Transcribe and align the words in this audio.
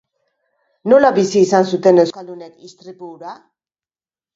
Nola 0.93 1.11
bizi 1.19 1.45
izan 1.49 1.69
zuten 1.75 2.07
euskaldunek 2.07 2.59
istripu 2.73 3.15
hura? 3.15 3.41